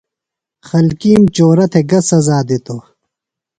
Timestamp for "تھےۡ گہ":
1.71-1.99